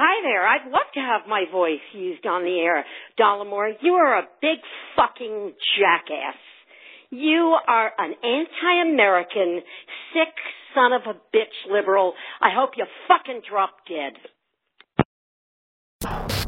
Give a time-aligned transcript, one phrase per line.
[0.00, 0.46] Hi there.
[0.46, 2.84] I'd love to have my voice used on the air.
[3.18, 4.58] Dollemore, you are a big
[4.94, 6.38] fucking jackass.
[7.10, 9.60] You are an anti-American,
[10.12, 10.34] sick
[10.72, 12.14] son of a bitch liberal.
[12.40, 14.12] I hope you fucking drop dead.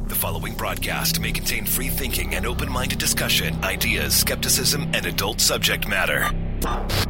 [0.08, 5.40] The following broadcast may contain free thinking and open minded discussion, ideas, skepticism, and adult
[5.40, 6.30] subject matter.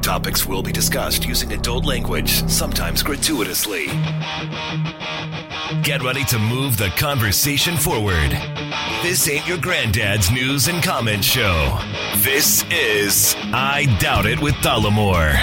[0.00, 3.88] Topics will be discussed using adult language, sometimes gratuitously.
[5.82, 8.30] Get ready to move the conversation forward.
[9.02, 11.78] This ain't your granddad's news and comment show.
[12.18, 15.38] This is I Doubt It with Dollemore.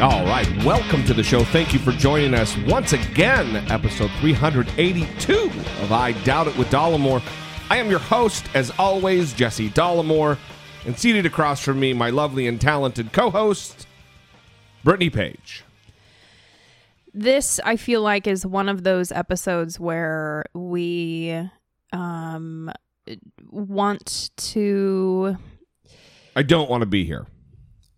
[0.00, 1.44] All right, welcome to the show.
[1.44, 5.50] Thank you for joining us once again, episode 382
[5.82, 7.22] of I Doubt It with Dollemore.
[7.68, 10.38] I am your host, as always, Jesse Dollemore,
[10.86, 13.86] and seated across from me, my lovely and talented co-host,
[14.82, 15.65] Brittany Page.
[17.16, 21.48] This I feel like is one of those episodes where we
[21.92, 22.70] um
[23.50, 25.36] want to
[26.36, 27.26] I don't want to be here.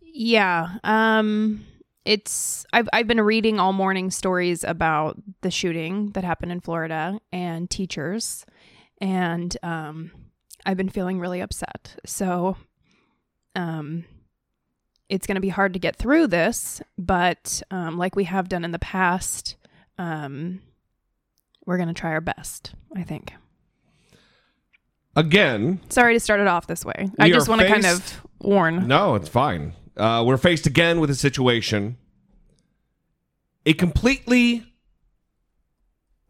[0.02, 1.64] yeah um
[2.04, 7.18] it's I've I've been reading all morning stories about the shooting that happened in Florida
[7.32, 8.46] and teachers
[9.00, 10.12] and um
[10.64, 12.56] I've been feeling really upset so
[13.56, 14.04] um
[15.08, 18.64] it's going to be hard to get through this, but um, like we have done
[18.64, 19.56] in the past,
[19.96, 20.60] um,
[21.64, 23.32] we're going to try our best, I think.
[25.16, 27.10] Again, Sorry to start it off this way.
[27.18, 28.86] I just want to kind of warn.
[28.86, 29.72] No, it's fine.
[29.96, 31.96] Uh, we're faced again with a situation.
[33.66, 34.64] A completely,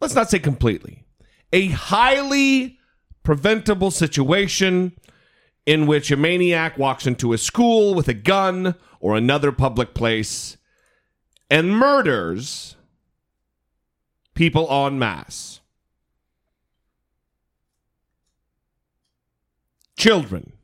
[0.01, 1.05] let's not say completely,
[1.53, 2.79] a highly
[3.23, 4.93] preventable situation
[5.69, 10.57] in which a maniac walks into a school with a gun or another public place
[11.51, 12.75] and murders
[14.33, 15.61] people en masse.
[19.99, 20.55] Children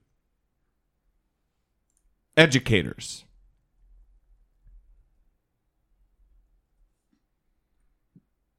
[2.34, 3.26] educators.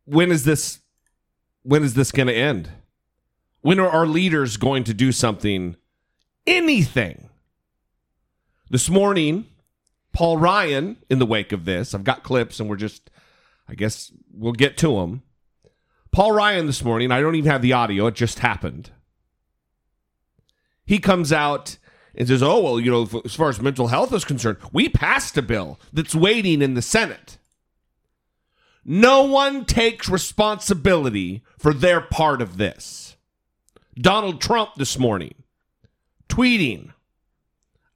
[0.03, 0.81] When is this
[1.63, 2.69] when is this going to end?
[3.61, 5.75] When are our leaders going to do something
[6.47, 7.29] anything?
[8.69, 9.45] This morning,
[10.13, 13.09] Paul Ryan in the wake of this, I've got clips and we're just
[13.67, 15.23] I guess we'll get to them.
[16.11, 18.91] Paul Ryan this morning, I don't even have the audio, it just happened.
[20.85, 21.78] He comes out
[22.13, 25.38] and says, "Oh well, you know, as far as mental health is concerned, we passed
[25.38, 27.38] a bill that's waiting in the Senate."
[28.85, 33.17] No one takes responsibility for their part of this.
[33.95, 35.34] Donald Trump this morning
[36.29, 36.91] tweeting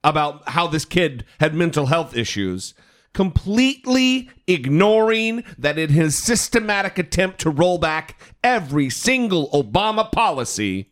[0.02, 2.74] about how this kid had mental health issues,
[3.12, 10.90] completely ignoring that in his systematic attempt to roll back every single Obama policy,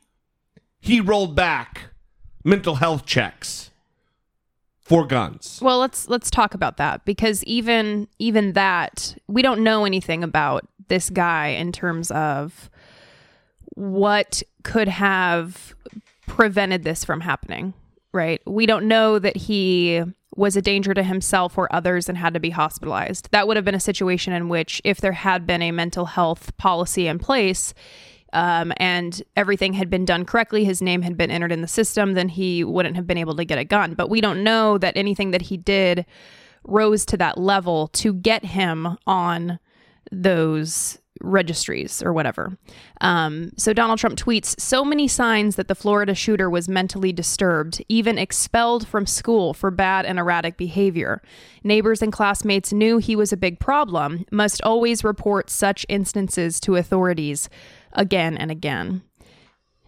[0.80, 1.90] he rolled back
[2.44, 3.70] mental health checks
[4.80, 5.60] for guns.
[5.62, 10.66] Well, let's let's talk about that because even even that we don't know anything about
[10.88, 12.70] this guy in terms of
[13.74, 15.74] what could have
[16.28, 17.74] prevented this from happening,
[18.12, 18.40] right?
[18.46, 20.02] We don't know that he
[20.36, 23.28] was a danger to himself or others and had to be hospitalized.
[23.32, 26.56] That would have been a situation in which if there had been a mental health
[26.56, 27.74] policy in place,
[28.32, 32.12] um, and everything had been done correctly, his name had been entered in the system,
[32.12, 33.94] then he wouldn't have been able to get a gun.
[33.94, 36.04] But we don't know that anything that he did
[36.64, 39.58] rose to that level to get him on
[40.12, 42.56] those registries or whatever.
[43.00, 47.82] Um, so Donald Trump tweets so many signs that the Florida shooter was mentally disturbed,
[47.88, 51.22] even expelled from school for bad and erratic behavior.
[51.64, 56.76] Neighbors and classmates knew he was a big problem, must always report such instances to
[56.76, 57.48] authorities
[57.92, 59.02] again and again.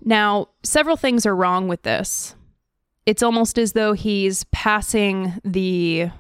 [0.03, 2.35] Now, several things are wrong with this.
[3.07, 6.11] It's almost as though he's passing the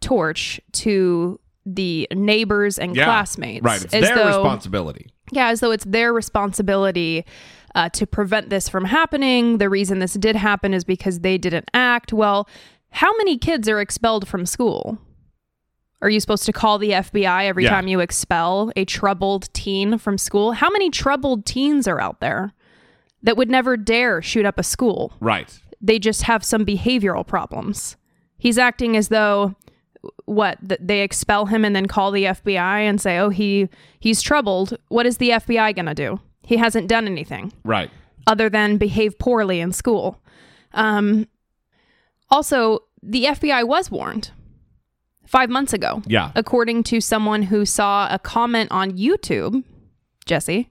[0.00, 3.64] torch to the neighbors and Yeah, classmates.
[3.64, 3.82] Right.
[3.82, 5.10] It's their though- responsibility.
[5.32, 7.24] yeah, as though it's their responsibility
[7.74, 9.58] uh, to prevent this from happening.
[9.58, 12.12] The reason this did happen is because they didn't act.
[12.12, 12.48] Well,
[12.90, 14.96] how many kids are expelled from school?
[16.00, 17.70] Are you supposed to call the FBI every Yeah.
[17.70, 20.52] time you expel a troubled teen from school?
[20.52, 22.52] How many troubled teens are out there
[23.22, 25.12] that would never dare shoot up a school?
[25.20, 25.58] Right.
[25.80, 27.96] They just have some behavioral problems.
[28.38, 29.54] He's acting as though
[30.24, 33.68] what th- they expel him and then call the FBI and say, "Oh, he
[34.00, 36.20] he's troubled." What is the FBI going to do?
[36.42, 37.90] He hasn't done anything Right.
[38.26, 40.20] other than behave poorly in school.
[40.74, 41.26] Um,
[42.30, 44.30] also, the FBI was warned.
[45.26, 46.02] five months ago.
[46.06, 46.30] Yeah.
[46.36, 49.64] According to someone who saw a comment on YouTube,
[50.24, 50.70] Jesse,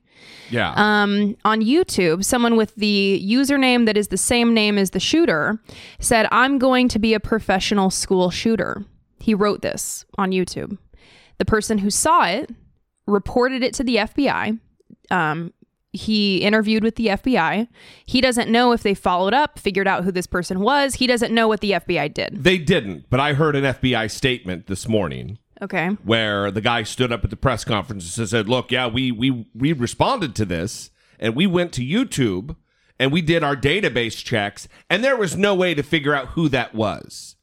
[0.49, 0.71] Yeah.
[0.77, 5.61] um, on YouTube, someone with the username that is the same name as the shooter
[5.99, 8.85] said, I'm going to be a professional school shooter.
[9.25, 10.77] He wrote this on YouTube.
[11.39, 12.51] The person who saw it
[13.07, 14.59] reported it to the FBI.
[15.11, 15.51] Um,
[15.91, 17.67] he interviewed with the FBI.
[18.05, 20.95] He doesn't know if they followed up, figured out who this person was.
[20.95, 22.43] He doesn't know what the FBI did.
[22.43, 25.87] they didn't, but I heard an FBI statement this morning Okay.
[26.03, 29.47] where the guy stood up at the press conference and said, "Look, yeah, we we
[29.55, 32.57] we responded to this and we went to YouTube
[32.99, 36.49] and we did our database checks and there was no way to figure out who
[36.49, 37.37] that was."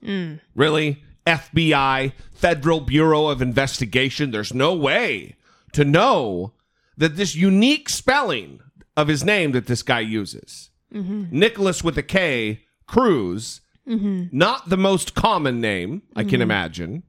[0.55, 1.03] Really?
[1.27, 5.37] FBI, Federal Bureau of Investigation, there's no way
[5.73, 6.53] to know
[6.97, 8.61] that this unique spelling
[8.97, 10.71] of his name that this guy uses.
[10.93, 11.27] Mm-hmm.
[11.31, 14.25] Nikolas with a K, Cruz, mm-hmm.
[14.31, 16.43] not the most common name I can mm-hmm.
[16.43, 17.03] imagine.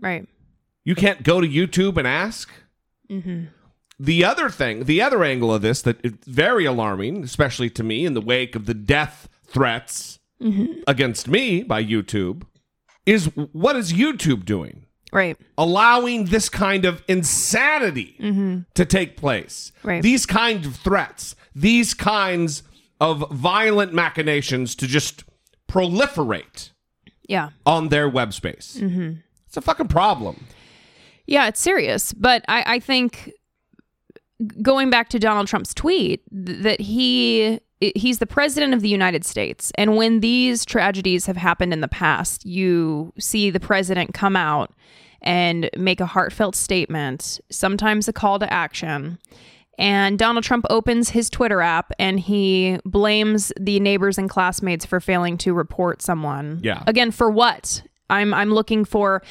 [0.00, 0.28] Right.
[0.84, 2.50] You can't go to YouTube and ask.
[3.98, 8.04] The other thing, the other angle of this that is very alarming, especially to me
[8.06, 10.18] in the wake of the death threats
[10.86, 12.44] against me by YouTube,
[13.08, 14.84] is what is YouTube doing?
[15.12, 15.36] Right.
[15.56, 18.16] Allowing this kind of insanity
[18.74, 19.72] to take place.
[19.82, 20.02] Right.
[20.02, 22.62] These kinds of threats, these kinds
[23.00, 25.24] of violent machinations to just
[25.66, 26.70] proliferate
[27.26, 27.50] Yeah.
[27.64, 28.76] on their web space.
[29.46, 30.44] It's a fucking problem.
[31.26, 32.12] Yeah, it's serious.
[32.12, 33.32] But I, I think
[34.62, 39.24] going back to Donald Trump's tweet, th- that he he's the president of the United
[39.24, 39.72] States.
[39.76, 44.72] And when these tragedies have happened in the past, you see the president come out
[45.22, 49.18] and make a heartfelt statement, sometimes a call to action.
[49.78, 54.98] And Donald Trump opens his Twitter app and he blames the neighbors and classmates for
[55.00, 56.60] failing to report someone.
[56.62, 56.82] Yeah.
[56.86, 57.82] Again, for what?
[58.10, 59.22] I'm I'm looking for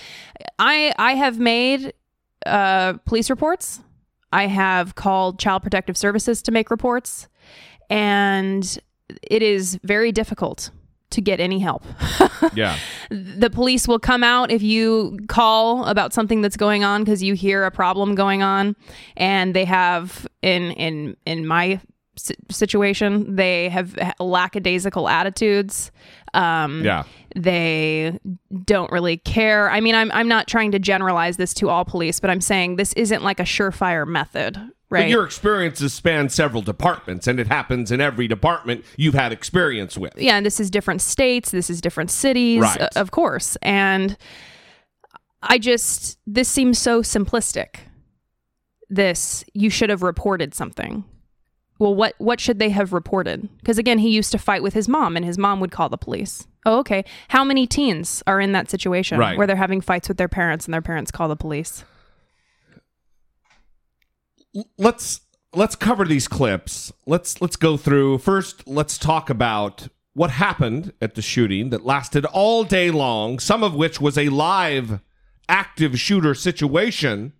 [0.59, 1.93] I I have made
[2.45, 3.81] uh police reports.
[4.31, 7.27] I have called child protective services to make reports
[7.89, 8.77] and
[9.21, 10.71] it is very difficult
[11.11, 11.83] to get any help.
[12.53, 12.77] Yeah.
[13.09, 17.33] the police will come out if you call about something that's going on because you
[17.33, 18.75] hear a problem going on
[19.15, 21.79] and they have in in in my
[22.49, 25.91] situation they have lackadaisical attitudes
[26.35, 27.03] um Yeah.
[27.35, 28.19] they
[28.65, 32.19] don't really care i mean i'm i'm not trying to generalize this to all police
[32.19, 34.57] but i'm saying this isn't like a surefire method
[34.89, 39.31] right But your experiences span several departments, and it happens in every department you've had
[39.31, 40.13] experience with.
[40.17, 42.81] yeah, and this is different states, this is different cities, Right.
[42.81, 43.57] uh, of course.
[43.61, 44.17] And
[45.43, 47.75] I just this seems so simplistic.
[48.89, 51.03] This you should have reported something.
[51.79, 53.47] Well, what what should they have reported?
[53.59, 55.97] Because again, he used to fight with his mom, and his mom would call the
[55.97, 56.47] police.
[56.65, 57.03] Oh, okay.
[57.27, 59.37] How many teens are in that situation Right.
[59.37, 61.83] where they're having fights with their parents, and their parents call the police?
[64.77, 65.21] Let's
[65.53, 66.91] let's cover these clips.
[67.05, 68.19] Let's let's go through.
[68.19, 73.63] First, let's talk about what happened at the shooting that lasted all day long, some
[73.63, 74.99] of which was a live
[75.47, 77.33] active shooter situation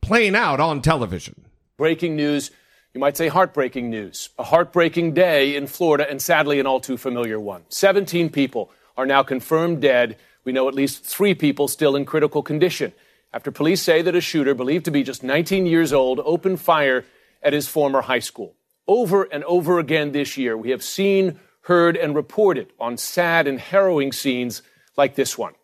[0.00, 1.46] playing out on television.
[1.76, 2.50] Breaking news,
[2.92, 4.30] you might say heartbreaking news.
[4.38, 7.64] A heartbreaking day in Florida, and sadly, an all too familiar one.
[7.68, 10.16] 17 people are now confirmed dead.
[10.44, 12.92] We know at least three people still in critical condition
[13.34, 17.04] after police say that a shooter, believed to be just 19 years old, opened fire
[17.42, 18.54] at his former high school.
[18.86, 23.58] Over and over again this year, we have seen, heard, and reported on sad and
[23.58, 24.62] harrowing scenes
[24.96, 25.54] like this one.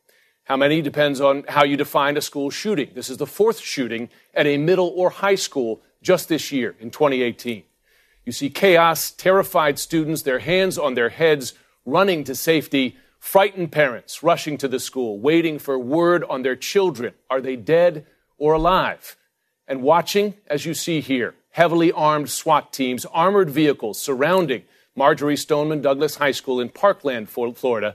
[0.43, 2.91] How many depends on how you define a school shooting.
[2.93, 6.91] This is the fourth shooting at a middle or high school just this year in
[6.91, 7.62] 2018.
[8.27, 11.55] You see chaos, terrified students, their hands on their heads,
[11.87, 17.15] running to safety, frightened parents rushing to the school, waiting for word on their children.
[17.29, 18.07] Are they dead
[18.39, 19.17] or alive?
[19.69, 24.65] And watching, as you see here, heavily armed SWAT teams, armored vehicles surrounding
[24.97, 27.95] Marjory Stoneman Douglas High School in Parkland, Florida.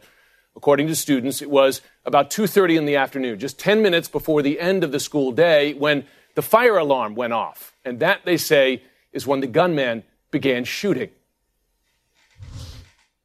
[0.55, 4.57] According to students, it was about 2:30 in the afternoon, just 10 minutes before the
[4.59, 6.05] end of the school day when
[6.35, 7.73] the fire alarm went off.
[7.83, 11.09] And that, they say, is when the gunman began shooting.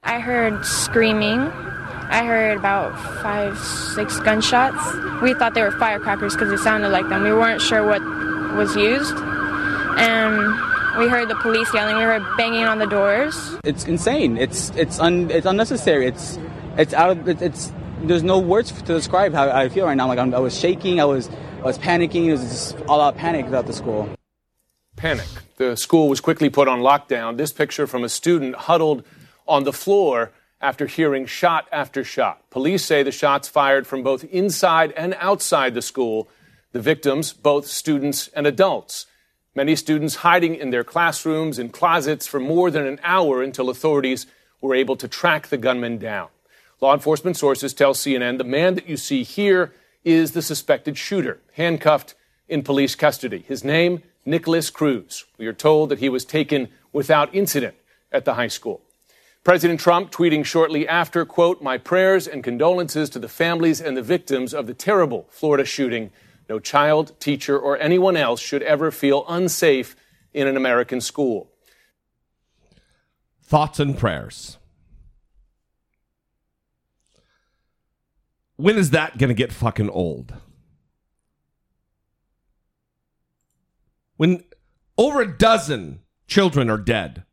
[0.03, 1.53] I heard screaming.
[2.11, 4.77] I heard about five, six gunshots.
[5.23, 7.23] We thought they were firecrackers because it sounded like them.
[7.23, 8.03] We weren't sure what
[8.57, 9.15] was used.
[9.17, 10.37] And
[10.99, 11.97] we heard the police yelling.
[11.97, 13.57] We heard banging on the doors.
[13.63, 14.37] It's insane.
[14.37, 16.07] It's it's un, it's unnecessary.
[16.07, 16.37] It's
[16.77, 17.73] it's out of it, it's.
[18.03, 20.09] There's no words to describe how I feel right now.
[20.09, 21.01] Like I'm, I was shaking.
[21.01, 21.29] I was
[21.61, 22.25] I was panicking.
[22.27, 24.09] It was just all out panic about the school.
[24.97, 25.29] Panic.
[25.59, 27.37] The school was quickly put on lockdown.
[27.37, 29.05] This picture from a student huddled
[29.47, 32.49] on the floor after hearing shot after shot.
[32.51, 36.29] Police say the shots fired from both inside and outside the school.
[36.73, 39.07] The victims, both students and adults.
[39.55, 44.27] Many students hiding in their classrooms and closets for more than an hour until authorities
[44.61, 46.29] were able to track the gunman down.
[46.81, 49.73] Law enforcement sources tell CNN the man that you see here
[50.05, 52.15] is the suspected shooter, handcuffed
[52.49, 53.45] in police custody.
[53.47, 55.25] His name, Nikolas Cruz.
[55.37, 57.75] We are told that he was taken without incident
[58.13, 58.83] at the high school.
[59.43, 64.03] President Trump tweeting shortly after, quote, my prayers and condolences to the families and the
[64.03, 66.11] victims of the terrible Florida shooting.
[66.49, 69.97] No child, teacher, or anyone else should ever feel unsafe
[70.35, 71.51] in an American school.
[73.43, 74.59] Thoughts and prayers.
[78.57, 80.35] When is that going to get fucking old?
[84.19, 84.45] When
[84.99, 87.25] over a dozen children are dead.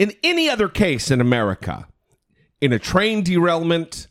[0.00, 1.86] In any other case in America,
[2.58, 4.06] in a train derailment,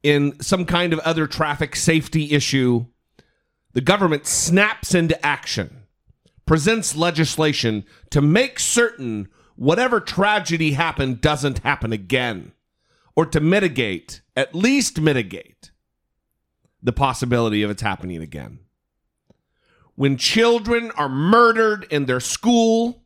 [0.00, 2.86] in some kind of other traffic safety issue,
[3.72, 5.82] the government snaps into action,
[6.46, 12.52] presents legislation to make certain whatever tragedy happened doesn't happen again,
[13.16, 15.72] or to mitigate, at least mitigate,
[16.80, 18.60] the possibility of it's happening again.
[19.96, 23.02] When children are murdered in their school,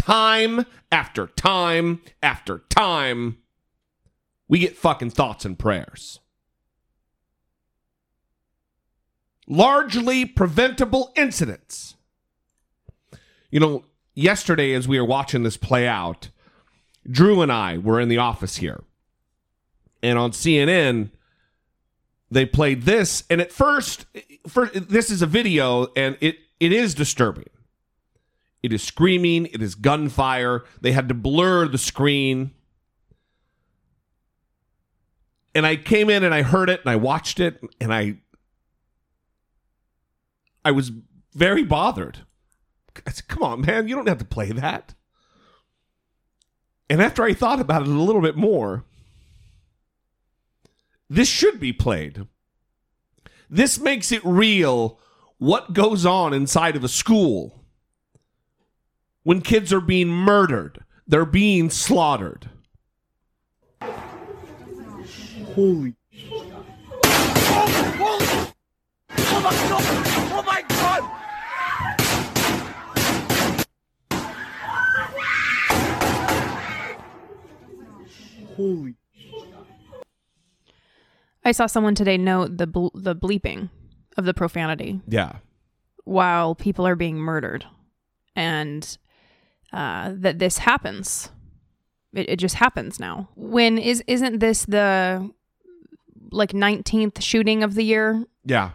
[0.00, 3.38] time after time after time,
[4.48, 6.20] we get fucking thoughts and prayers.
[9.50, 11.96] largely preventable incidents.
[13.50, 16.30] You know, yesterday as we were watching this play out,
[17.10, 18.84] Drew and I were in the office here.
[20.02, 21.10] And on CNN,
[22.30, 23.24] they played this.
[23.28, 24.06] And at first,
[24.46, 27.50] first this is a video and it, it is disturbing.
[28.62, 30.64] It is screaming, it is gunfire.
[30.80, 32.52] They had to blur the screen.
[35.54, 38.18] And I came in and I heard it and I watched it and I
[40.64, 40.92] I was
[41.34, 42.18] very bothered.
[43.06, 44.94] I said, come on, man, you don't have to play that.
[46.90, 48.84] And after I thought about it a little bit more,
[51.08, 52.26] this should be played.
[53.48, 55.00] This makes it real
[55.38, 57.59] what goes on inside of a school
[59.22, 62.50] when kids are being murdered, they're being slaughtered.
[65.54, 65.94] Holy.
[66.32, 66.46] Oh,
[69.18, 69.82] oh my god!
[70.32, 71.02] Oh my god!
[78.56, 78.94] Holy.
[81.44, 83.70] I saw someone today note the ble- the bleeping
[84.16, 85.36] of the profanity Yeah.
[86.04, 87.64] while people are being murdered,
[88.36, 88.98] and
[89.72, 91.30] uh, that this happens.
[92.12, 93.28] It, it just happens now.
[93.36, 95.30] When is isn't this the
[96.30, 98.24] like nineteenth shooting of the year?
[98.44, 98.70] Yeah.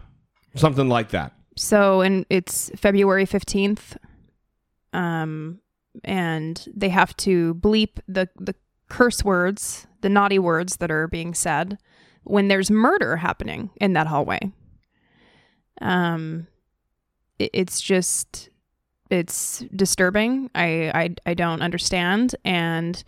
[0.54, 1.32] Something like that.
[1.56, 3.96] So, and it's February fifteenth,
[4.92, 5.60] um,
[6.04, 8.54] and they have to bleep the the
[8.88, 11.78] curse words, the naughty words that are being said
[12.24, 14.52] when there's murder happening in that hallway.
[15.80, 16.46] Um,
[17.38, 18.48] it, it's just
[19.10, 20.50] it's disturbing.
[20.54, 23.02] I, I I don't understand, and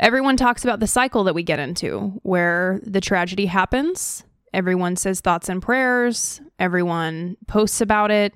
[0.00, 4.24] everyone talks about the cycle that we get into, where the tragedy happens.
[4.52, 6.40] Everyone says thoughts and prayers.
[6.58, 8.34] Everyone posts about it.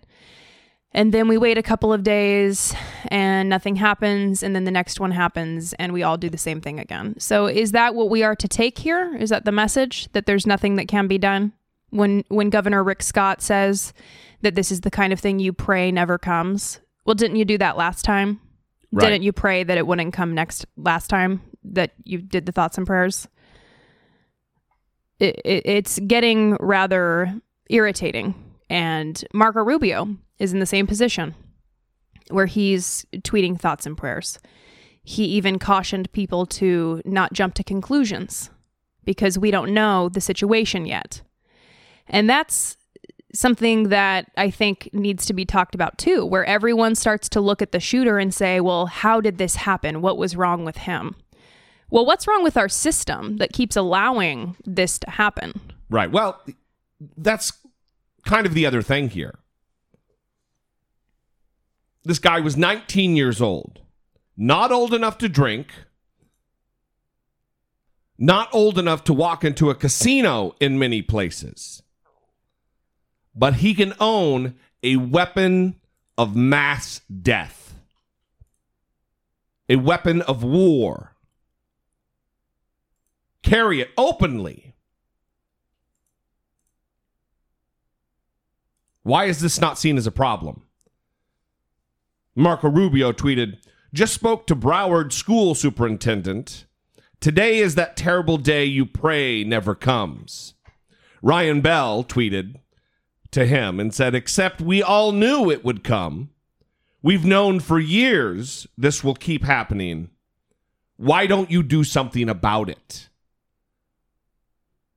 [0.93, 2.75] And then we wait a couple of days
[3.09, 4.43] and nothing happens.
[4.43, 7.15] And then the next one happens and we all do the same thing again.
[7.21, 9.15] So is that what we are to take here?
[9.17, 11.53] Is that the message that there's nothing that can be done?
[11.91, 13.95] When when Governor Rick Scott says
[14.43, 16.81] that this is the kind of thing you pray never comes.
[17.09, 18.39] Well, didn't you do that last time?
[18.93, 19.09] Right.
[19.09, 22.77] Didn't you pray that it wouldn't come next last time that you did the thoughts
[22.77, 23.27] and prayers?
[25.19, 27.35] It, it, it's getting rather
[27.71, 28.35] irritating.
[28.69, 31.35] And Marco Rubio is in the same position
[32.29, 34.39] where he's tweeting thoughts and prayers.
[35.03, 38.51] He even cautioned people to not jump to conclusions
[39.07, 41.23] because we don't know the situation yet.
[42.07, 42.77] And that's
[43.35, 47.61] something that I think needs to be talked about too, where everyone starts to look
[47.61, 50.01] at the shooter and say, well, how did this happen?
[50.01, 51.15] What was wrong with him?
[51.91, 55.61] Well, what's wrong with our system that keeps allowing this to happen?
[55.91, 56.11] Right.
[56.11, 56.41] Well,
[57.17, 57.53] that's
[58.27, 59.39] kind of the other thing here.
[62.05, 63.81] This guy was 19 years old,
[64.37, 65.69] not old enough to drink,
[68.19, 71.83] not old enough to walk into a casino in many places,
[73.39, 75.77] but he can own a weapon
[76.19, 77.75] of mass death,
[79.69, 81.15] a weapon of war.
[83.43, 84.75] carry it openly.
[89.03, 90.65] Why is this not seen as a problem?
[92.35, 93.57] Marco Rubio tweeted,
[93.95, 96.67] just spoke to Broward school superintendent.
[97.21, 100.55] Today is that terrible day you pray never comes.
[101.23, 102.57] Ryan Bell tweeted
[103.31, 106.31] to him and said, Except we all knew it would come.
[107.03, 110.11] We've known for years this will keep happening.
[110.97, 113.09] Why don't you do something about it?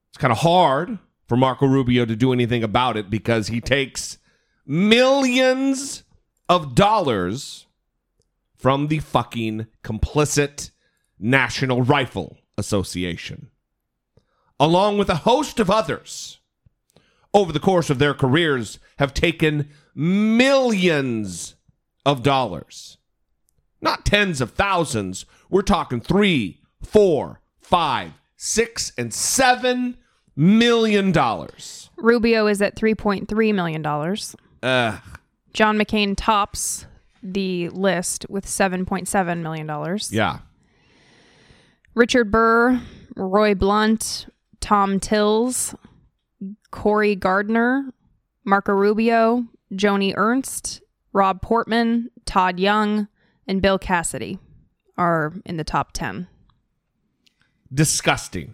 [0.10, 0.98] It's kind of hard
[1.28, 4.18] for Marco Rubio to do anything about it because he takes
[4.66, 6.04] millions
[6.50, 7.68] of dollars
[8.58, 10.72] from the fucking complicit
[11.18, 13.50] National Rifle Association,
[14.60, 16.41] along with a host of others
[17.34, 21.56] over the course of their careers have taken millions
[22.06, 22.98] of dollars.
[23.82, 25.26] Not tens of thousands.
[25.50, 29.98] We're talking three, four, five, six, and seven
[30.36, 31.90] million dollars.
[31.98, 33.86] Rubio is at $3.3 million.
[33.86, 35.02] Ugh.
[35.54, 36.86] John McCain tops
[37.22, 40.00] the list with $7.7 million.
[40.10, 40.40] Yeah.
[41.94, 42.82] Richard Burr,
[43.16, 44.28] Roy Blunt,
[44.62, 45.76] Thom Tillis,
[46.72, 47.92] Cory Gardner,
[48.44, 50.82] Marco Rubio, Joni Ernst,
[51.14, 53.08] Rob Portman, Todd Young,
[53.48, 54.40] and Bill Cassidy
[54.98, 56.28] are in the top 10.
[57.74, 58.54] Disgusting.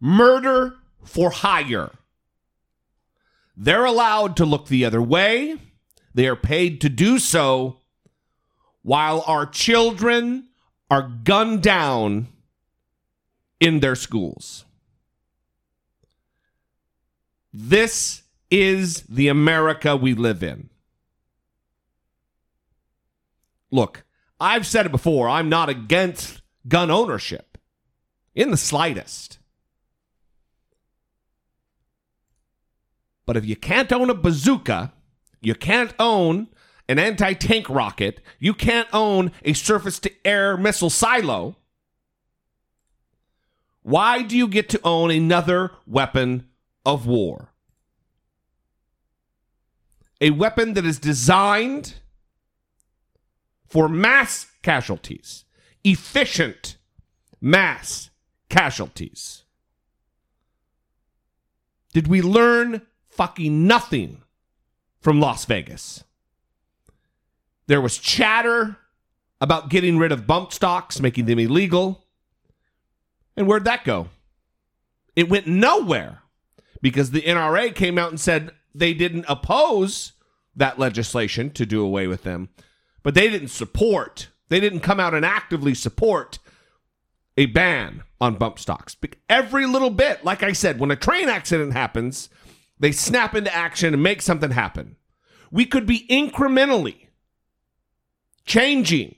[0.00, 1.90] Murder for hire.
[3.56, 5.56] They're allowed to look the other way.
[6.14, 7.78] They are paid to do so
[8.82, 10.48] while our children
[10.90, 12.28] are gunned down
[13.60, 14.64] in their schools.
[17.52, 20.70] This is the America we live in.
[23.70, 24.04] Look,
[24.38, 27.58] I've said it before, I'm not against gun ownership
[28.34, 29.38] in the slightest.
[33.26, 34.92] But if you can't own a bazooka,
[35.40, 36.48] you can't own
[36.88, 41.56] an anti tank rocket, you can't own a surface to air missile silo,
[43.82, 46.49] why do you get to own another weapon
[46.84, 47.52] of war?
[50.20, 51.94] A weapon that is designed
[53.66, 55.44] for mass casualties,
[55.84, 56.76] efficient
[57.40, 58.10] mass
[58.48, 59.44] casualties.
[61.92, 64.22] Did we learn fucking nothing
[65.00, 66.04] from Las Vegas?
[67.66, 68.76] There was chatter
[69.40, 72.04] about getting rid of bump stocks, making them illegal.
[73.36, 74.08] And where'd that go?
[75.16, 76.22] It went nowhere
[76.80, 80.12] because the NRA came out and said they didn't oppose
[80.56, 82.48] that legislation to do away with them,
[83.02, 86.38] but they didn't support, they didn't come out and actively support
[87.36, 88.96] a ban on bump stocks.
[89.28, 92.28] Every little bit, like I said, when a train accident happens,
[92.78, 94.96] they snap into action and make something happen.
[95.50, 97.06] We could be incrementally
[98.44, 99.14] changing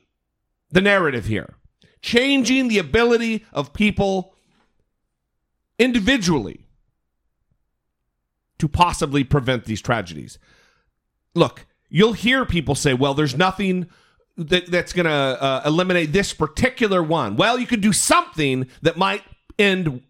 [0.70, 1.54] the narrative here,
[2.00, 4.34] changing the ability of people
[5.78, 6.61] individually
[8.62, 10.38] to possibly prevent these tragedies.
[11.34, 13.88] Look, you'll hear people say, well, there's nothing
[14.36, 17.34] that, that's going to uh, eliminate this particular one.
[17.34, 19.24] Well, you could do something that might
[19.58, 20.00] end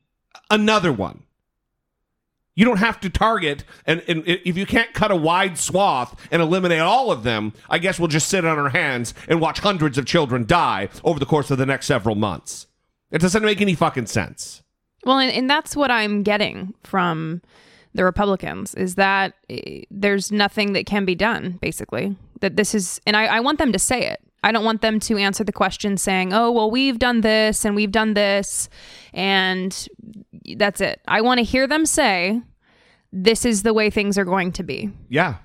[0.50, 1.22] another one.
[2.54, 6.42] You don't have to target, and, and if you can't cut a wide swath and
[6.42, 9.96] eliminate all of them, I guess we'll just sit on our hands and watch hundreds
[9.96, 12.66] of children die over the course of the next several months.
[13.10, 14.62] It doesn't make any fucking sense.
[15.04, 17.40] Well, and, and that's what I'm getting from
[17.94, 22.16] the Republicans is that eh, there's nothing that can be done, basically.
[22.40, 24.20] That this is, and I, I want them to say it.
[24.44, 27.76] I don't want them to answer the question saying, oh, well, we've done this and
[27.76, 28.68] we've done this,
[29.12, 29.88] and
[30.56, 31.00] that's it.
[31.06, 32.42] I want to hear them say,
[33.12, 34.90] this is the way things are going to be.
[35.08, 35.36] Yeah.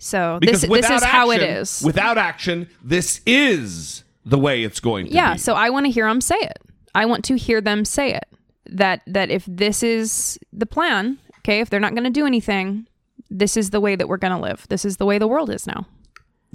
[0.00, 1.80] So Because this, this is how it is.
[1.84, 5.38] Without action, this is the way it's going to be yeah be.
[5.38, 6.58] so i want to hear them say it
[6.94, 8.24] i want to hear them say it
[8.66, 12.86] that that if this is the plan okay if they're not going to do anything
[13.30, 15.50] this is the way that we're going to live this is the way the world
[15.50, 15.86] is now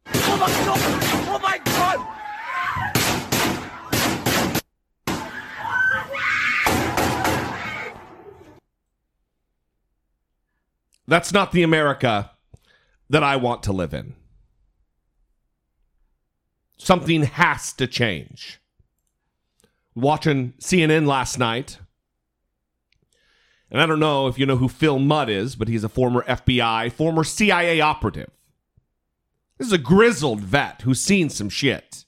[0.07, 0.79] oh my god!
[1.25, 1.99] Oh my god!
[11.07, 12.31] That's not the America
[13.09, 14.15] that I want to live in.
[16.79, 18.59] Something has to change.
[19.93, 21.77] Watching CNN last night,
[23.69, 26.23] and I don't know if you know who Phil Mudd is, but he's a former
[26.23, 28.31] FBI, former CIA operative.
[29.57, 32.05] This is a grizzled vet who's seen some shit.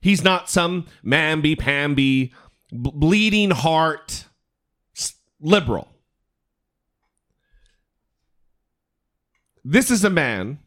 [0.00, 2.32] He's not some mamby pamby,
[2.70, 4.26] bleeding heart
[5.40, 5.88] liberal.
[9.64, 10.58] This is a man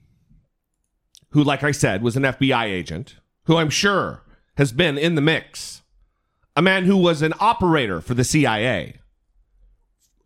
[1.32, 4.24] who, like I said, was an FBI agent, who I'm sure
[4.58, 5.82] has been in the mix.
[6.56, 8.96] A man who was an operator for the CIA.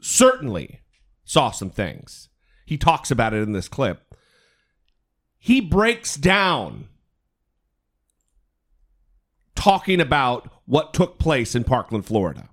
[0.02, 0.82] Certainly
[1.26, 2.30] saw some things.
[2.66, 4.16] He talks about it in this clip.
[5.38, 6.88] He breaks down
[9.56, 12.50] talking about what took place in Parkland, Florida.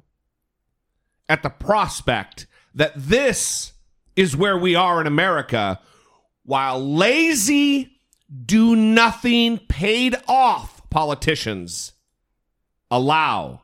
[1.28, 3.72] At the prospect that this
[4.16, 5.80] is where we are in America
[6.44, 7.97] while lazy,
[8.44, 11.92] do nothing, paid off politicians
[12.90, 13.62] allow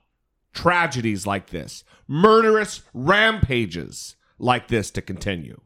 [0.53, 5.61] tragedies like this, murderous rampages like this to continue.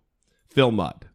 [0.49, 1.07] Phil Mudd.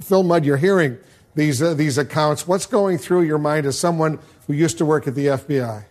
[0.00, 0.98] Phil Mudd, you're hearing
[1.34, 2.46] these uh, these accounts.
[2.46, 5.84] What's going through your mind as someone who used to work at the FBI?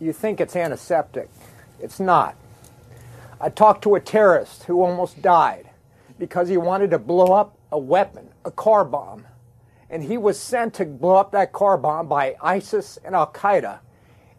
[0.00, 1.30] You think it's antiseptic.
[1.80, 2.36] It's not.
[3.40, 5.70] I talked to a terrorist who almost died
[6.18, 9.26] because he wanted to blow up a weapon, a car bomb.
[9.90, 13.80] And he was sent to blow up that car bomb by ISIS and Al Qaeda.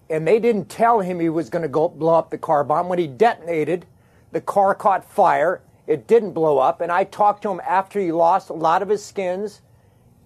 [0.09, 2.87] And they didn't tell him he was going to go blow up the car bomb.
[2.87, 3.85] When he detonated,
[4.31, 5.61] the car caught fire.
[5.85, 6.81] It didn't blow up.
[6.81, 9.61] And I talked to him after he lost a lot of his skins,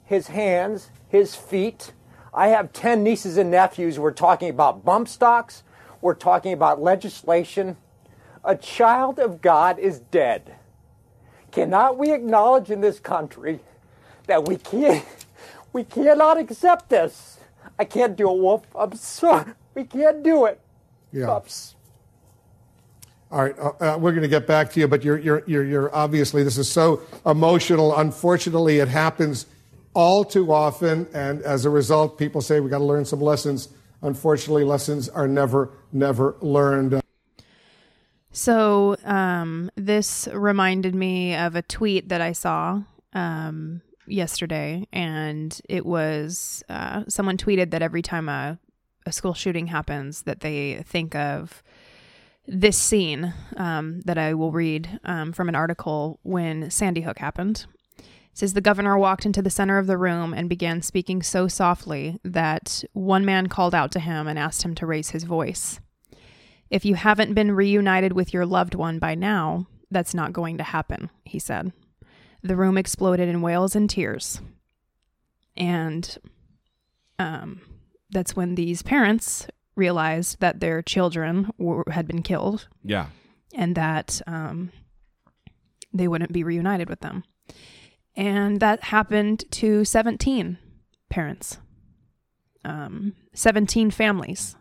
[0.06, 1.94] his hands, his feet.
[2.34, 4.00] I have 10 nieces and nephews.
[4.00, 5.63] We're talking about bump stocks.
[6.00, 7.78] We're talking about legislation.
[8.44, 10.56] A child of God is dead.
[11.52, 13.60] Cannot we acknowledge in this country
[14.32, 15.04] that we can't,
[15.74, 17.38] we cannot accept this?
[17.78, 18.65] I can't do it, Wolf.
[18.74, 19.52] I'm sorry.
[19.76, 20.62] We can't do it.
[21.12, 21.26] Yeah.
[21.26, 21.76] Pups.
[23.30, 25.65] All right, uh, uh, we're going to get back to you, but you're, you're, you're,
[25.65, 27.94] you're obviously, this is so emotional.
[27.98, 29.48] Unfortunately, it happens
[29.94, 33.67] all too often, and as a result, people say we got to learn some lessons.
[34.02, 37.02] Unfortunately, lessons are never, never learned.
[38.32, 45.86] So um, this reminded me of a tweet that I saw um, yesterday, and it
[45.86, 48.60] was uh, someone tweeted that every time a,
[49.06, 51.63] a school shooting happens, that they think of
[52.47, 57.65] this scene um, that I will read um, from an article when Sandy Hook happened.
[57.97, 61.47] It says the governor walked into the center of the room and began speaking so
[61.47, 65.80] softly that one man called out to him and asked him to raise his voice.
[66.69, 70.63] If you haven't been reunited with your loved one by now, that's not going to
[70.63, 71.74] happen, he said.
[72.43, 74.41] The room exploded in wails and tears.
[75.56, 76.17] And
[77.19, 77.62] um,
[78.10, 83.08] that's when these parents realized that their children were, had been killed Yeah.
[83.54, 84.71] and that um,
[85.93, 87.23] they wouldn't be reunited with them.
[88.15, 90.58] And that happened to 17
[91.10, 91.58] parents,
[92.65, 94.56] um, 17 families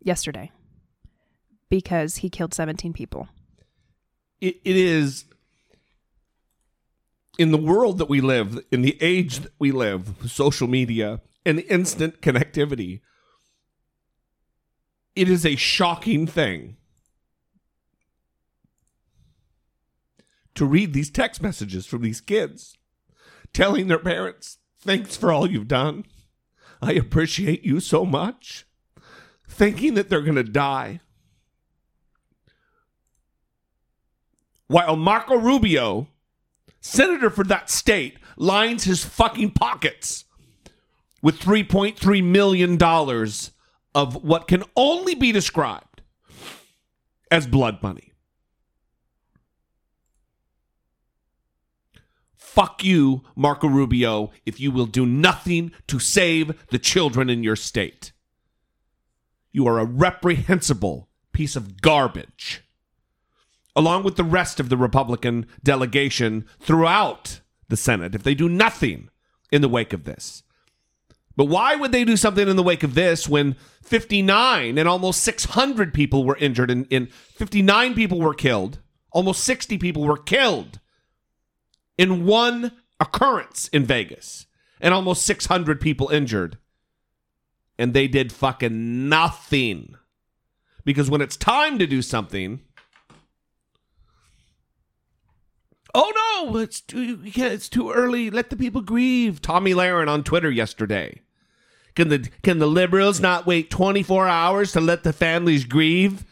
[0.00, 0.50] yesterday
[1.68, 3.28] because he killed 17 people.
[4.40, 5.24] it, it is
[7.38, 11.60] in the world that we live, in the age that we live, social media and
[11.60, 13.00] instant connectivity.
[15.16, 16.76] It is a shocking thing
[20.54, 22.76] to read these text messages from these kids
[23.52, 26.04] telling their parents, Thanks for all you've done.
[26.80, 28.66] I appreciate you so much.
[29.48, 31.00] Thinking that they're going to die.
[34.72, 36.08] while Marco Rubio,
[36.82, 40.26] senator for that state, lines his fucking pockets
[41.22, 42.82] with $3.3 million
[43.94, 46.02] of what can only be described
[47.30, 48.12] as blood money.
[52.36, 57.56] Fuck you, Marco Rubio, if you will do nothing to save the children in your
[57.56, 58.12] state.
[59.52, 62.62] You are a reprehensible piece of garbage
[63.74, 69.08] along with the rest of the Republican delegation throughout the Senate if they do nothing
[69.50, 70.42] in the wake of this.
[71.36, 75.22] But why would they do something in the wake of this when 59 and almost
[75.22, 78.80] 600 people were injured and, and 59 people were killed,
[79.10, 80.80] almost 60 people were killed
[81.96, 84.46] in one occurrence in Vegas,
[84.80, 86.58] and almost 600 people injured?
[87.78, 89.94] And they did fucking nothing.
[90.84, 92.60] Because when it's time to do something,
[95.94, 98.30] Oh no, it's too it's too early.
[98.30, 99.42] Let the people grieve.
[99.42, 101.20] Tomi Lahren on Twitter yesterday.
[101.94, 106.24] Can the can the liberals not wait 24 hours to let the families grieve?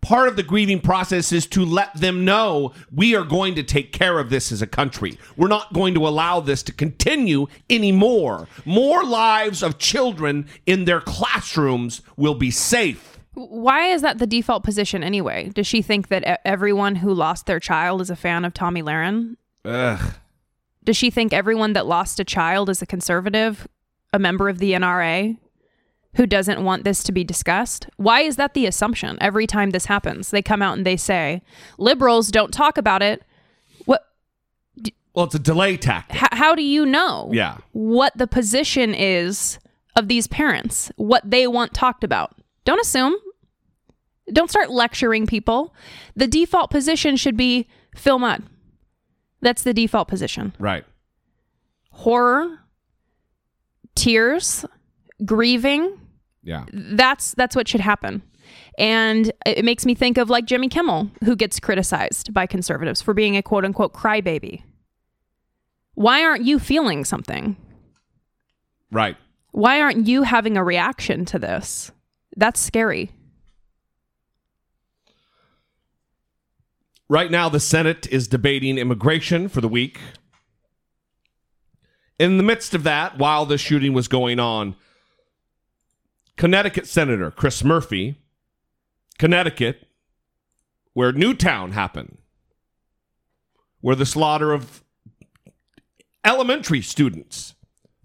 [0.00, 3.92] part of the grieving process is to let them know we are going to take
[3.92, 5.18] care of this as a country.
[5.36, 8.48] We're not going to allow this to continue anymore.
[8.64, 13.17] More lives of children in their classrooms will be safe.
[13.38, 15.50] Why is that the default position anyway?
[15.54, 19.36] Does she think that everyone who lost their child is a fan of Tomi Lahren?
[19.64, 20.14] Ugh.
[20.84, 23.68] Does she think everyone that lost a child is a conservative,
[24.12, 25.36] a member of the NRA,
[26.14, 27.86] who doesn't want this to be discussed?
[27.96, 30.30] Why is that the assumption every time this happens?
[30.30, 31.42] They come out and they say,
[31.78, 33.22] liberals don't talk about it.
[33.84, 34.02] What?
[35.14, 36.22] Well, it's a delay tactic.
[36.22, 37.58] H- how do you know Yeah.
[37.72, 39.58] what the position is
[39.94, 42.34] of these parents, what they want talked about?
[42.64, 43.14] Don't assume.
[44.32, 45.74] Don't start lecturing people.
[46.16, 48.44] The default position should be Phil Mudd.
[49.40, 50.54] That's the default position.
[50.58, 50.84] Right.
[51.90, 52.58] Horror,
[53.94, 54.64] tears,
[55.24, 55.98] grieving.
[56.42, 56.64] Yeah.
[56.72, 58.22] That's that's what should happen.
[58.78, 63.14] And it makes me think of like Jimmy Kimmel, who gets criticized by conservatives for
[63.14, 64.62] being a quote unquote crybaby.
[65.94, 67.56] Why aren't you feeling something?
[68.90, 69.16] Right.
[69.50, 71.90] Why aren't you having a reaction to this?
[72.36, 73.10] That's scary.
[77.08, 79.98] Right now, the Senate is debating immigration for the week.
[82.18, 84.76] In the midst of that, while the shooting was going on,
[86.36, 88.20] Connecticut Senator Chris Murphy,
[89.18, 89.88] Connecticut,
[90.92, 92.18] where Newtown happened,
[93.80, 94.84] where the slaughter of
[96.24, 97.54] elementary students,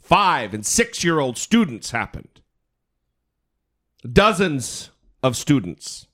[0.02, 2.40] five and six year old students happened.
[4.10, 6.08] Dozens of students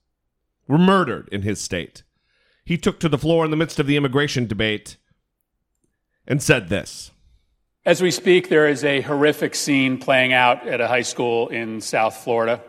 [0.68, 2.04] were murdered in his state.
[2.70, 4.98] He took to the floor in the midst of the immigration debate
[6.28, 7.10] and said this.
[7.84, 11.82] As we speak, there is a horrific scene playing out at a high school in
[11.82, 12.62] South Florida.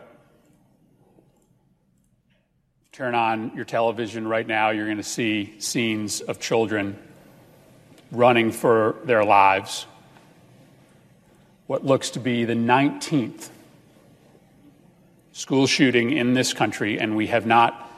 [2.91, 6.97] Turn on your television right now, you're going to see scenes of children
[8.11, 9.85] running for their lives.
[11.67, 13.51] What looks to be the 19th
[15.31, 17.89] school shooting in this country, and we have not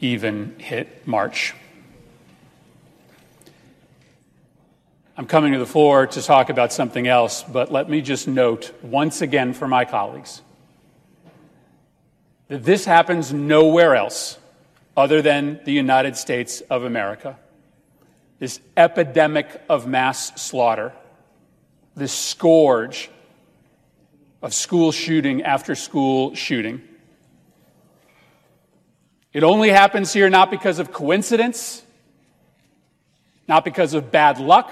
[0.00, 1.54] even hit March.
[5.16, 8.72] I'm coming to the floor to talk about something else, but let me just note
[8.82, 10.40] once again for my colleagues
[12.48, 14.36] that this happens nowhere else
[14.96, 17.38] other than the United States of America.
[18.40, 20.92] This epidemic of mass slaughter,
[21.94, 23.08] this scourge
[24.42, 26.82] of school shooting after school shooting.
[29.32, 31.82] It only happens here not because of coincidence,
[33.46, 34.70] not because of bad luck,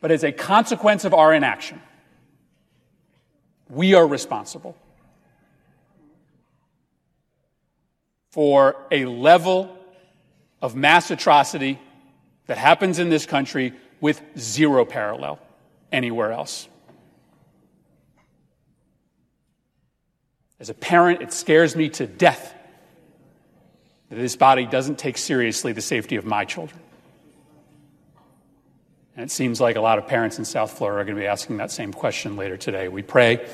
[0.00, 1.80] but as a consequence of our inaction.
[3.68, 4.76] We are responsible
[8.30, 9.76] for a level
[10.62, 11.80] of mass atrocity
[12.46, 15.40] that happens in this country with zero parallel
[15.90, 16.68] anywhere else.
[20.58, 22.54] As a parent, it scares me to death
[24.08, 26.80] that this body doesn't take seriously the safety of my children.
[29.16, 31.26] And it seems like a lot of parents in South Florida are going to be
[31.26, 32.88] asking that same question later today.
[32.88, 33.46] We pray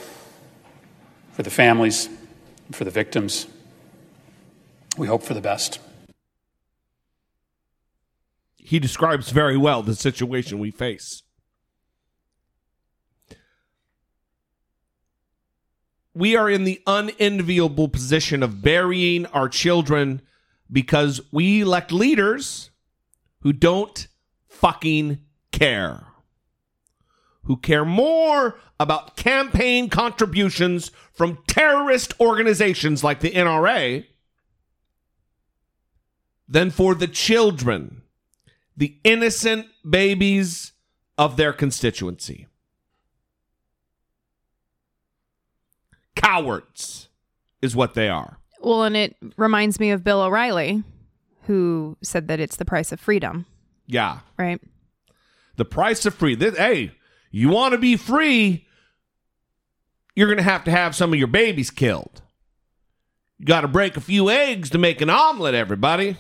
[1.32, 2.08] for the families,
[2.72, 3.46] for the victims.
[4.98, 5.78] We hope for the best.
[8.56, 11.22] He describes very well the situation we face.
[16.14, 20.20] We are in the unenviable position of burying our children
[20.70, 22.70] because we elect leaders
[23.40, 24.09] who don't
[24.48, 25.20] fucking
[25.51, 26.07] care.
[27.44, 34.05] Who care more about campaign contributions from terrorist organizations like the NRA
[36.46, 38.03] than for the children,
[38.77, 40.72] the innocent babies
[41.16, 42.46] of their constituency.
[46.14, 47.09] Cowards
[47.61, 48.38] is what they are.
[48.61, 50.83] Well, and it reminds me of Bill O'Reilly,
[51.42, 53.46] who said that it's the price of freedom,
[53.87, 54.20] Yeah.
[54.38, 54.61] right?
[55.57, 56.35] The price of free.
[56.35, 56.92] This, hey,
[57.31, 58.66] you want to be free,
[60.14, 62.22] you're going to have to have some of your babies killed.
[63.38, 66.16] You got to break a few eggs to make an omelet, everybody.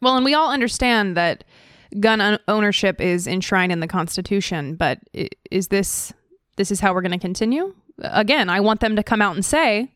[0.00, 1.44] Well, and we all understand that
[1.98, 4.98] gun ownership is enshrined in the Constitution, but
[5.50, 6.12] is this
[6.56, 7.74] this is how we're going to continue?
[8.00, 9.90] Again, I want them to come out and say,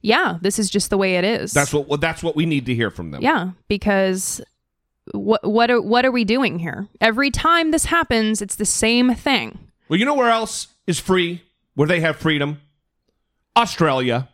[0.00, 2.66] "Yeah, this is just the way it is." That's what well, that's what we need
[2.66, 3.22] to hear from them.
[3.22, 4.40] Yeah, because
[5.12, 6.88] what what are what are we doing here?
[7.00, 9.58] Every time this happens, it's the same thing.
[9.88, 11.42] Well, you know where else is free?
[11.74, 12.60] Where they have freedom?
[13.56, 14.28] Australia,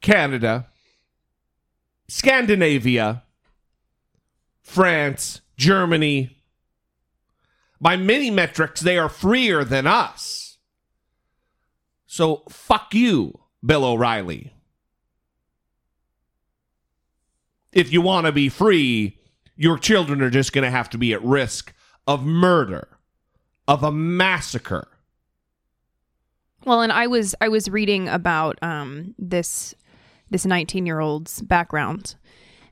[0.00, 0.66] Canada,
[2.08, 3.22] Scandinavia,
[4.62, 6.36] France, Germany.
[7.80, 10.58] By many metrics, they are freer than us.
[12.06, 14.52] So fuck you, Bill O'Reilly.
[17.72, 19.18] If you want to be free,
[19.56, 21.74] your children are just going to have to be at risk
[22.06, 22.88] of murder,
[23.68, 24.88] of a massacre.
[26.64, 29.74] Well, and I was I was reading about um, this
[30.30, 32.16] this 19 year old's background,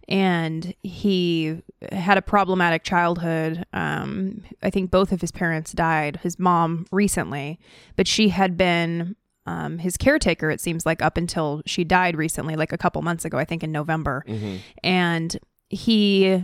[0.08, 1.62] and he
[1.92, 3.64] had a problematic childhood.
[3.72, 6.20] Um, I think both of his parents died.
[6.22, 7.58] His mom recently,
[7.96, 10.50] but she had been um, his caretaker.
[10.50, 13.38] It seems like up until she died recently, like a couple months ago.
[13.38, 14.24] I think in November,
[14.82, 15.36] and
[15.70, 16.42] he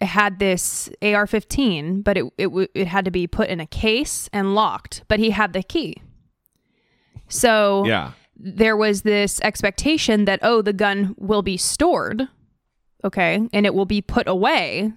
[0.00, 4.28] had this AR-15, but it it w- it had to be put in a case
[4.32, 5.02] and locked.
[5.08, 6.02] But he had the key.
[7.28, 8.12] So Yeah.
[8.36, 12.28] there was this expectation that oh the gun will be stored
[13.04, 13.48] okay.
[13.52, 14.92] And it will be put away.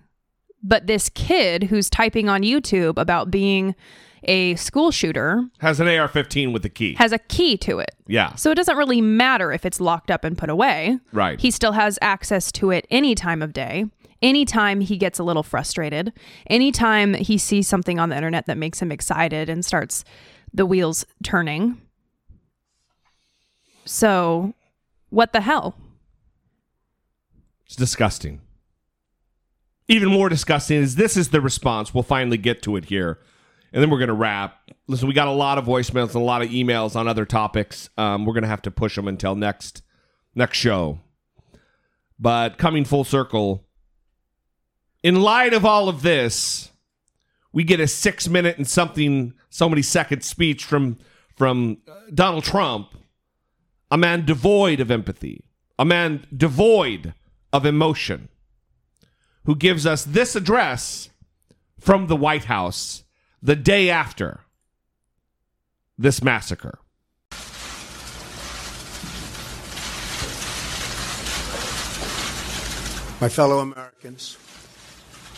[0.63, 3.75] But this kid who's typing on youtube about being
[4.23, 6.95] a school shooter Has an AR 15 with a key.
[6.95, 7.91] has a key to it.
[8.07, 8.33] Yeah.
[8.35, 10.97] so it doesn't really matter if it's locked up and put away.
[11.13, 11.39] Right.
[11.39, 13.85] he still has access to it any time of day.
[14.23, 16.11] Anytime he gets a little frustrated
[16.47, 20.03] anytime he sees something on the internet that makes him excited and starts
[20.51, 21.79] the wheels turning.
[23.85, 24.53] So
[25.09, 25.75] what the hell
[27.67, 28.41] It's disgusting.
[29.89, 31.93] Even more disgusting is this is the response.
[31.93, 33.19] We'll finally get to it here.
[33.73, 34.71] And then we're going to wrap.
[34.87, 37.89] Listen, we got a lot of voicemails and a lot of emails on other topics.
[37.97, 39.81] Um, we're going to have to push them until next
[40.33, 40.99] next show.
[42.17, 43.65] But coming full circle,
[45.03, 46.71] in light of all of this,
[47.51, 50.97] we get a six minute and something, so many second speech from
[51.35, 52.95] from uh, Donald Trump,
[53.91, 55.43] a man devoid of empathy,
[55.77, 57.13] a man devoid
[57.53, 58.29] of emotion,
[59.45, 61.09] who gives us this address
[61.79, 63.03] from the White House
[63.41, 64.41] the day after
[65.97, 66.79] this massacre.
[73.19, 74.37] My fellow Americans,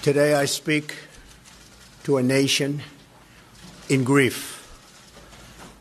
[0.01, 0.97] today I speak
[2.03, 2.81] to a nation
[3.87, 4.57] in grief.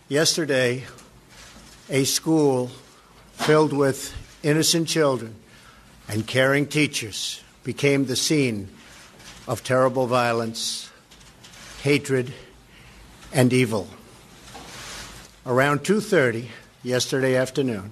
[0.09, 0.85] Yesterday,
[1.91, 2.71] a school
[3.33, 5.35] filled with innocent children
[6.09, 8.68] and caring teachers became the scene
[9.47, 10.90] of terrible violence,
[11.83, 12.33] hatred,
[13.33, 13.88] and evil.
[15.44, 16.49] Around 2:30
[16.83, 17.90] yesterday afternoon,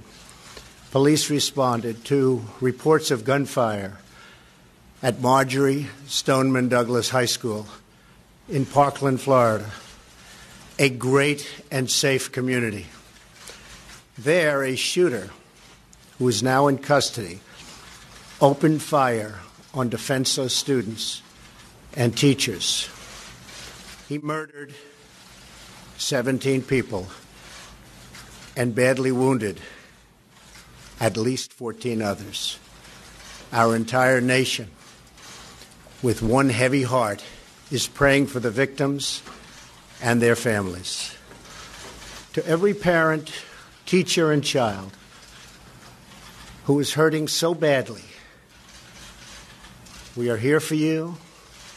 [0.91, 3.99] police responded to reports of gunfire
[5.03, 7.67] at Marjory Stoneman Douglas High School
[8.49, 9.71] in Parkland, Florida,
[10.79, 12.87] a great and safe community.
[14.17, 15.31] There, a shooter
[16.19, 17.41] who is now in custody
[18.41, 19.41] opened fire
[19.73, 21.23] on defenseless students
[21.95, 22.89] and teachers.
[24.09, 24.75] He murdered
[25.99, 27.07] 17 people
[28.57, 29.61] and badly wounded
[31.01, 32.59] at least 14 others.
[33.53, 34.71] Our entire nation,
[36.03, 37.25] with one heavy heart,
[37.71, 39.23] is praying for the victims
[40.03, 41.15] and their families.
[42.35, 43.33] To every parent,
[43.87, 44.93] teacher, and child
[46.65, 48.03] who is hurting so badly,
[50.17, 51.15] we are here for you,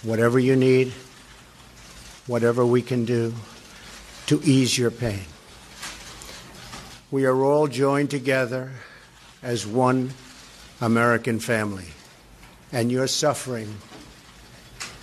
[0.02, 0.93] whatever you need,
[2.25, 3.34] whatever we can do
[4.28, 5.25] to ease your pain.
[7.12, 8.71] We are all joined together
[9.43, 10.12] as one
[10.80, 11.88] American family,
[12.71, 13.75] and your suffering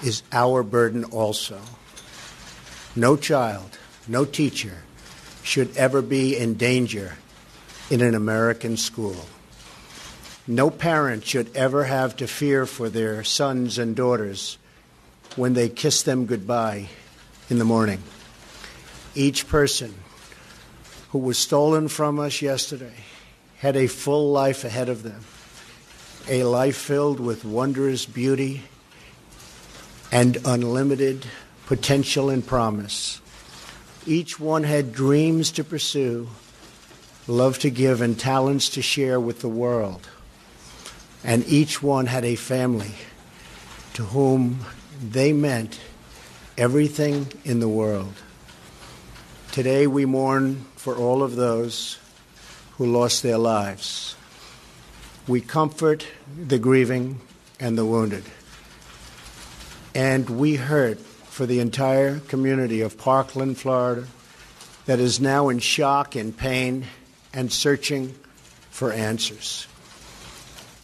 [0.03, 1.61] is our burden also.
[2.95, 3.77] No child,
[4.09, 4.83] no teacher
[5.43, 7.17] should ever be in danger
[7.91, 9.27] in an American school.
[10.49, 14.59] No parent should ever have to fear for their sons and daughters
[15.35, 16.89] when they kiss them goodbye
[17.51, 18.03] in the morning.
[19.17, 19.95] Each person
[21.11, 22.95] who was stolen from us yesterday
[23.59, 25.25] had a full life ahead of them,
[26.29, 28.63] a life filled with wondrous beauty
[30.13, 31.27] and unlimited
[31.67, 33.21] potential and promise.
[34.07, 36.29] Each one had dreams to pursue,
[37.27, 40.09] love to give, and talents to share with the world.
[41.27, 42.93] And each one had a family
[43.95, 44.61] to whom
[45.03, 45.81] they meant
[46.57, 48.15] everything in the world.
[49.51, 51.99] Today we mourn for all of those
[52.79, 54.15] who lost their lives.
[55.27, 56.07] We comfort
[56.39, 57.21] the grieving
[57.59, 58.23] and the wounded.
[59.97, 64.07] And we hurt for the entire community of Parkland, Florida,
[64.85, 66.87] that is now in shock and pain
[67.35, 68.15] and searching
[68.71, 69.67] for answers.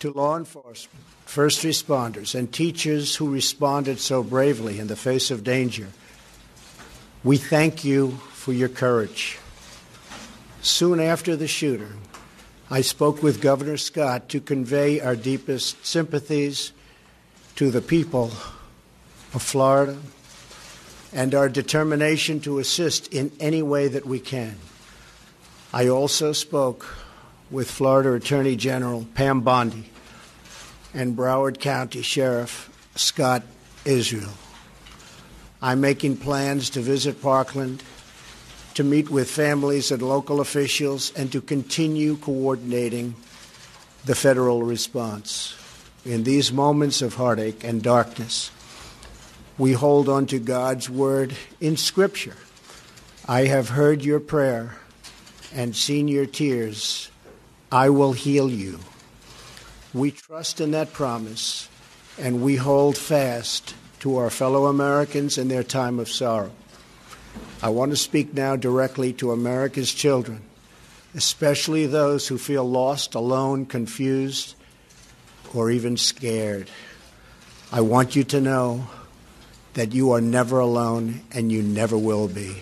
[0.03, 5.45] To law enforcement, first responders, and teachers who responded so bravely in the face of
[5.45, 5.87] danger,
[7.23, 9.39] we thank you for your courage.
[10.61, 12.01] Soon after the shooting,
[12.69, 16.73] I spoke with Governor Scott to convey our deepest sympathies
[17.55, 18.33] to the people
[19.35, 19.99] of Florida
[21.13, 24.57] and our determination to assist in any way that we can.
[25.73, 26.93] I also spoke
[27.53, 29.91] with Florida Attorney General Pam Bondi
[30.95, 33.43] and Broward County Sheriff Scott
[33.85, 34.33] Israel.
[35.61, 37.83] I'm making plans to visit Parkland,
[38.75, 43.15] to meet with families and local officials, and to continue coordinating
[44.05, 45.55] the federal response.
[46.05, 48.51] In these moments of heartache and darkness,
[49.57, 52.37] we hold on to God's word in Scripture.
[53.29, 54.77] I have heard your prayer
[55.55, 57.09] and seen your tears.
[57.71, 58.81] I will heal you.
[59.95, 61.69] We trust in that promise
[62.19, 66.53] and we hold fast to our fellow Americans in their time of sorrow.
[67.63, 70.43] I want to speak now directly to America's children,
[71.15, 74.55] especially those who feel lost, alone, confused,
[75.55, 76.69] or even scared.
[77.71, 78.89] I want you to know
[79.75, 82.57] that you are never alone and you never will be.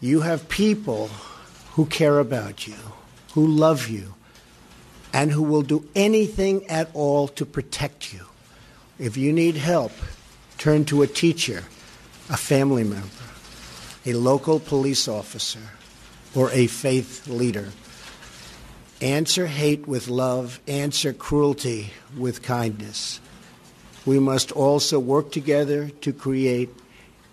[0.00, 1.08] You have people
[1.72, 2.76] who care about you,
[3.32, 4.14] who love you,
[5.12, 8.26] and who will do anything at all to protect you.
[8.98, 9.92] If you need help,
[10.58, 11.64] turn to a teacher,
[12.28, 13.06] a family member,
[14.04, 15.70] a local police officer,
[16.34, 17.70] or a faith leader.
[19.00, 23.20] Answer hate with love, answer cruelty with kindness.
[24.04, 26.70] We must also work together to create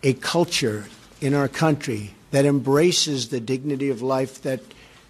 [0.04, 0.86] a culture
[1.22, 4.60] in our country that embraces the dignity of life, that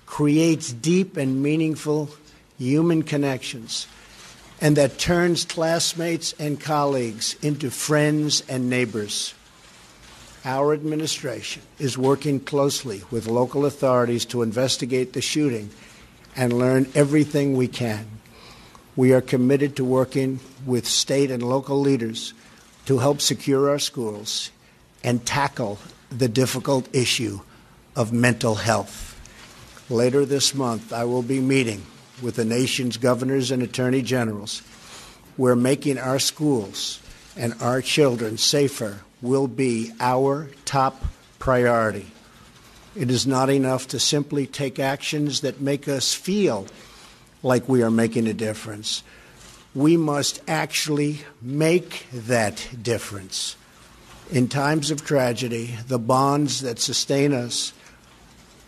[0.06, 2.10] creates deep and meaningful
[2.58, 3.88] human connections,
[4.62, 9.34] and that turns classmates and colleagues into friends and neighbors.
[10.46, 15.72] Our administration is working closely with local authorities to investigate the shooting
[16.36, 18.06] and learn everything we can.
[18.96, 22.34] We are committed to working with state and local leaders
[22.86, 24.52] to help secure our schools
[25.04, 25.80] and tackle
[26.10, 27.42] the difficult issue
[27.96, 29.20] of mental health.
[29.90, 31.86] Later this month, I will be meeting
[32.22, 34.62] with the nation's governors and attorney generals.
[35.38, 37.02] We're making our schools
[37.36, 41.04] and our children safer will be our top
[41.40, 42.08] priority.
[42.96, 46.68] It is not enough to simply take actions that make us feel
[47.44, 49.04] like we are making a difference.
[49.74, 53.58] We must actually make that difference.
[54.32, 57.74] In times of tragedy, the bonds that sustain us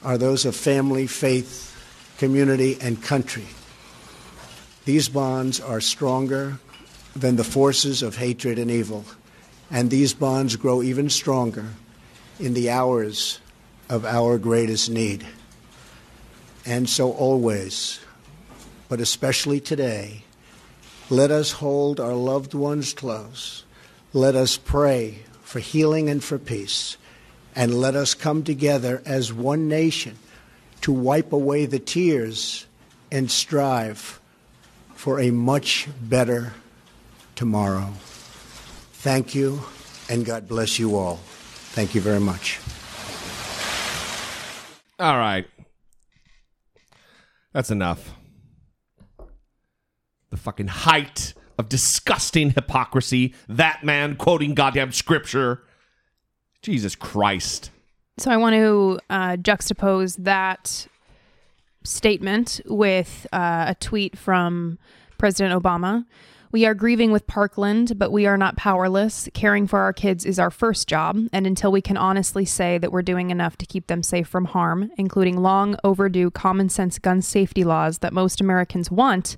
[0.03, 1.66] are those of family, faith,
[2.17, 3.45] community, and country.
[4.85, 6.59] These bonds are stronger
[7.15, 9.05] than the forces of hatred and evil,
[9.69, 11.65] and these bonds grow even stronger
[12.39, 13.39] in the hours
[13.89, 15.25] of our greatest need.
[16.65, 17.99] And so, always,
[18.89, 20.23] but especially today,
[21.09, 23.63] let us hold our loved ones close.
[24.11, 26.97] Let us pray for healing and for peace.
[27.55, 30.17] And let us come together as one nation
[30.87, 32.65] to wipe away the tears
[33.11, 34.21] and strive
[34.95, 36.53] for a much better
[37.35, 37.91] tomorrow.
[38.93, 39.63] Thank you,
[40.09, 41.17] and God bless you all.
[41.75, 42.61] Thank you very much.
[44.97, 45.45] All right.
[47.51, 48.13] That's enough.
[50.29, 53.35] The fucking height of disgusting hypocrisy.
[53.49, 55.63] That man quoting goddamn scripture.
[56.61, 57.71] Jesus Christ.
[58.19, 60.87] So I want to uh, juxtapose that
[61.83, 64.79] statement with uh, a tweet from
[65.19, 66.03] President Obama.
[66.51, 69.29] We are grieving with Parkland, but we are not powerless.
[69.35, 72.91] Caring for our kids is our first job, and until we can honestly say that
[72.91, 77.21] we're doing enough to keep them safe from harm, including long overdue common sense gun
[77.21, 79.37] safety laws that most Americans want,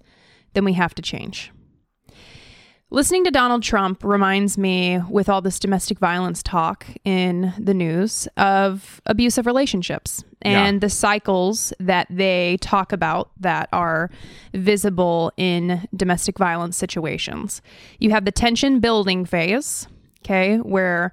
[0.53, 1.51] then we have to change.
[2.91, 8.27] Listening to Donald Trump reminds me, with all this domestic violence talk in the news,
[8.35, 10.79] of abusive relationships and Yeah.
[10.79, 14.09] the cycles that they talk about that are
[14.55, 17.61] visible in domestic violence situations.
[17.99, 19.87] You have the tension building phase,
[20.25, 21.11] okay, where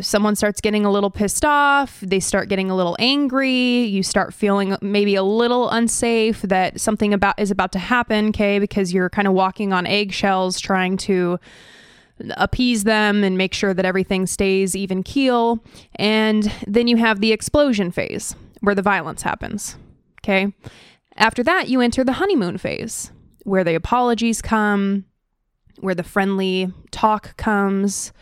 [0.00, 4.34] someone starts getting a little pissed off, they start getting a little angry, you start
[4.34, 9.10] feeling maybe a little unsafe that something about is about to happen, okay, because you're
[9.10, 11.38] kind of walking on eggshells trying to
[12.36, 15.62] appease them and make sure that everything stays even keel.
[15.96, 19.76] And then you have the explosion phase where the violence happens.
[20.20, 20.52] Okay.
[21.16, 23.10] After that, you enter the honeymoon phase,
[23.44, 25.04] where the apologies come,
[25.80, 28.12] where the friendly talk comes,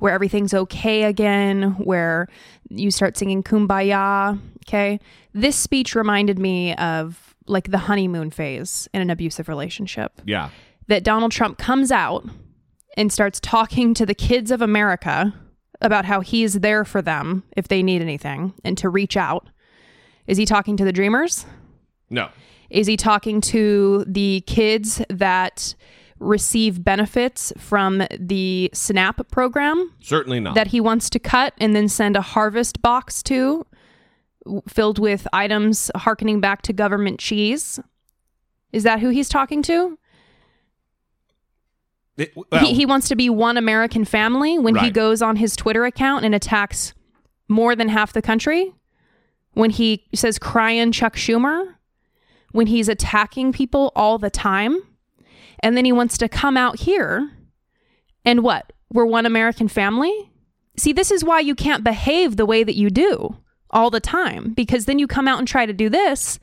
[0.00, 2.28] where everything's okay again, where
[2.68, 4.38] you start singing kumbaya.
[4.66, 4.98] Okay.
[5.32, 10.20] This speech reminded me of like the honeymoon phase in an abusive relationship.
[10.24, 10.50] Yeah.
[10.88, 12.26] That Donald Trump comes out
[12.96, 15.32] and starts talking to the kids of America
[15.80, 19.48] about how he's there for them if they need anything and to reach out.
[20.26, 21.46] Is he talking to the dreamers?
[22.10, 22.28] No.
[22.68, 25.74] Is he talking to the kids that
[26.20, 30.54] receive benefits from the SNAP program Certainly not.
[30.54, 33.66] that he wants to cut and then send a harvest box to
[34.68, 37.80] filled with items harkening back to government cheese?
[38.72, 39.98] Is that who he's talking to?
[42.16, 45.56] It- well, he, he wants to be one American family when he goes on his
[45.56, 46.92] Twitter account and attacks
[47.48, 48.72] more than half the country.
[49.52, 51.74] When he says crying Chuck Schumer,
[52.52, 54.80] when he's attacking people all the time.
[55.60, 57.30] And then he wants to come out here
[58.24, 58.72] and what?
[58.92, 60.30] We're one American family?
[60.76, 63.36] See, this is why you can't behave the way that you do
[63.70, 66.40] all the time because then you come out and try to do this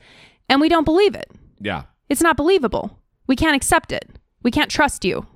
[0.48, 1.30] and we don't believe it.
[1.60, 1.82] yeah.
[2.08, 2.98] It's not believable.
[3.26, 4.08] We can't accept it.
[4.42, 5.26] We can't trust you.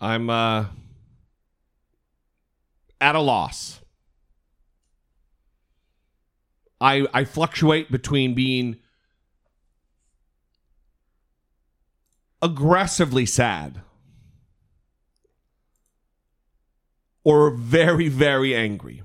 [0.00, 0.66] I'm uh,
[2.98, 3.82] at a loss.
[6.80, 8.76] I I fluctuate between being
[12.42, 13.80] aggressively sad
[17.24, 19.02] or very very angry.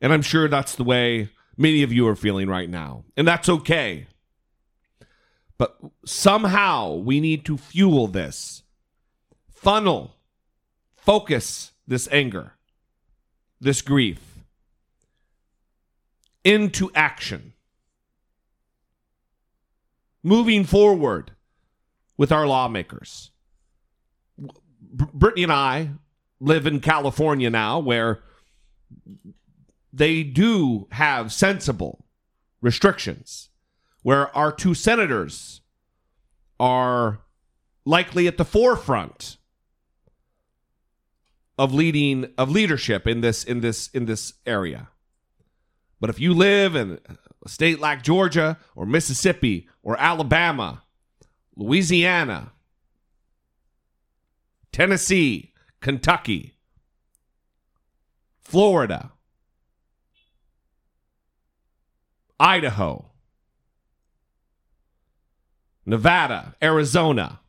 [0.00, 3.04] And I'm sure that's the way many of you are feeling right now.
[3.16, 4.06] And that's okay.
[5.58, 8.62] But somehow we need to fuel this,
[9.50, 10.14] funnel,
[10.96, 12.52] focus this anger,
[13.60, 14.44] this grief
[16.44, 17.54] into action.
[20.28, 21.32] Moving forward
[22.18, 23.30] with our lawmakers.
[24.92, 25.92] Brittany and I
[26.38, 28.22] live in California now where
[29.90, 32.04] they do have sensible
[32.60, 33.48] restrictions
[34.02, 35.62] where our two senators
[36.60, 37.20] are
[37.86, 39.38] likely at the forefront
[41.56, 44.88] of leading of leadership in this in this in this area.
[46.00, 46.98] But if you live in
[47.48, 50.82] a state like Georgia or Mississippi or Alabama,
[51.56, 52.52] Louisiana,
[54.70, 56.54] Tennessee, Kentucky,
[58.38, 59.12] Florida,
[62.38, 63.06] Idaho,
[65.86, 67.40] Nevada, Arizona.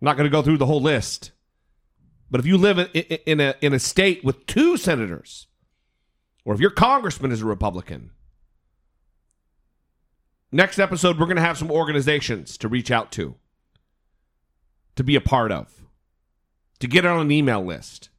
[0.00, 1.32] I'm not going to go through the whole list.
[2.30, 5.46] But if you live in, in, in a in a state with two senators,
[6.46, 8.12] or if your congressman is a Republican,
[10.52, 13.34] next episode we're going to have some organizations to reach out to,
[14.94, 15.82] to be a part of,
[16.78, 18.10] to get on an email list,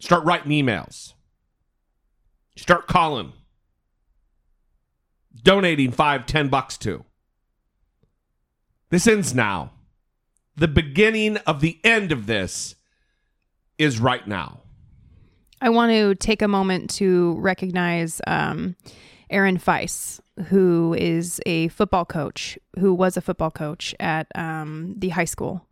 [0.00, 1.14] start writing emails,
[2.56, 3.32] start calling,
[5.42, 7.04] donating five, ten bucks to.
[8.90, 9.72] This ends now.
[10.54, 12.76] The beginning of the end of this
[13.76, 14.61] is right now.
[15.62, 18.74] I want to take a moment to recognize um,
[19.30, 25.10] Aaron Feis, who is a football coach, who was a football coach at um, the
[25.10, 25.64] high school.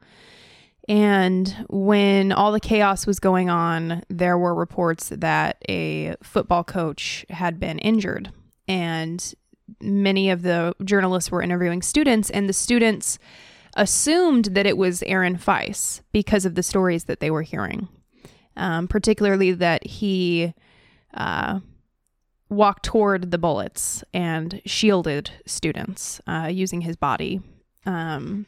[0.88, 7.26] And when all the chaos was going on, there were reports that a football coach
[7.28, 8.30] had been injured.
[8.68, 9.34] And
[9.80, 13.18] many of the journalists were interviewing students, and the students
[13.76, 17.88] assumed that it was Aaron Feis because of the stories that they were hearing
[18.56, 20.54] um, particularly that he
[21.14, 21.60] uh,
[22.48, 27.40] walked toward the bullets and shielded students uh, using his body.
[27.86, 28.46] Um,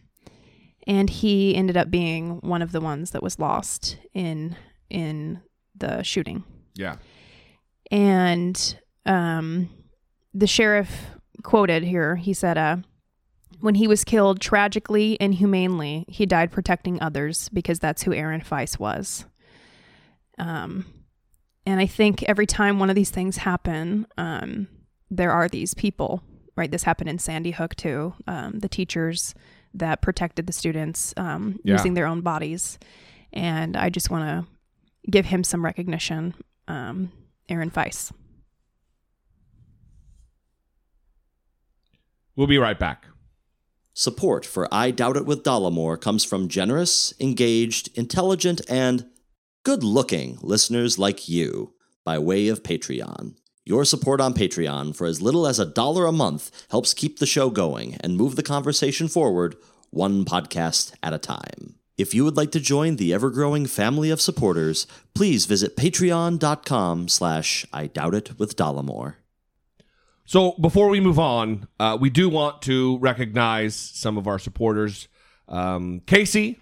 [0.87, 4.57] and he ended up being one of the ones that was lost in
[4.91, 5.41] in
[5.77, 6.45] the shooting.
[6.75, 6.97] Yeah.
[7.91, 9.71] And um,
[10.35, 11.11] the sheriff
[11.43, 12.17] quoted here.
[12.17, 12.79] He said, uh,
[13.61, 18.41] "When he was killed tragically and humanely, he died protecting others because that's who Aaron
[18.41, 19.25] Feis was."
[20.39, 20.87] Um,
[21.67, 24.69] and I think every time one of these things happen, um,
[25.11, 26.23] there are these people,
[26.57, 26.71] right?
[26.71, 28.15] This happened in Sandy Hook too.
[28.27, 29.35] Um, the teachers
[29.75, 31.75] that protected the students um, Yeah.
[31.75, 32.79] using their own bodies,
[33.33, 36.35] and I just want to give him some recognition,
[36.69, 37.11] um,
[37.49, 38.13] Aaron Feis.
[42.37, 43.07] We'll be right back.
[43.95, 49.07] Support for I Doubt It with Dollemore comes from generous, engaged, intelligent, and
[49.65, 53.37] good looking listeners like you by way of Patreon.
[53.65, 57.27] Your support on Patreon for as little as a dollar a month helps keep the
[57.27, 59.55] show going and move the conversation forward
[59.91, 61.77] one podcast at a time.
[61.97, 67.65] If you would like to join the ever-growing family of supporters, please visit patreon.com slash
[67.73, 69.17] I doubt it with Dollemore.
[70.25, 75.07] So before we move on, uh, we do want to recognize some of our supporters.
[75.47, 76.62] Um, Casey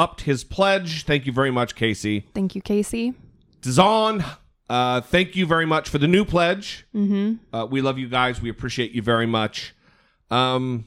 [0.00, 1.04] upped his pledge.
[1.04, 2.26] Thank you very much, Casey.
[2.34, 3.12] Thank you, Casey.
[3.60, 4.24] Dazon,
[4.70, 6.86] uh, thank you very much for the new pledge.
[6.94, 7.54] Mm-hmm.
[7.54, 8.40] Uh, we love you guys.
[8.40, 9.74] We appreciate you very much.
[10.30, 10.86] Um,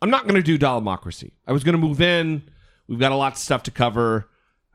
[0.00, 1.32] I'm not going to do Dollemocracy.
[1.44, 2.48] I was going to move in.
[2.86, 4.28] We've got a lot of stuff to cover.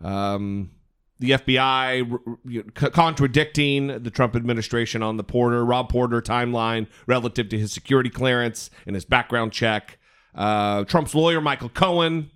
[0.04, 0.72] Um,
[1.20, 6.88] the FBI r- r- c- contradicting the Trump administration on the Porter, Rob Porter timeline
[7.08, 9.98] relative to his security clearance and his background check.
[10.36, 12.32] Uh, Trump's lawyer, Michael Cohen,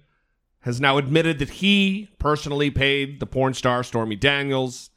[0.61, 4.89] has now admitted that he personally paid the porn star Stormy Daniels.